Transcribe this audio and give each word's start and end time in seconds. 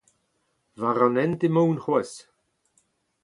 War 0.81 0.99
an 1.07 1.19
hent 1.19 1.45
emaon 1.47 1.77
c'hoazh. 1.83 2.17